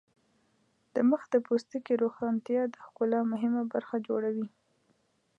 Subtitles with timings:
[0.93, 4.47] د مخ د پوستکي روښانتیا د ښکلا مهمه برخه جوړوي.